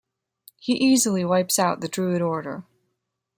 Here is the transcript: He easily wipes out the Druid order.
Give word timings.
He 0.59 0.73
easily 0.73 1.23
wipes 1.23 1.59
out 1.59 1.81
the 1.81 1.87
Druid 1.87 2.23
order. 2.23 2.63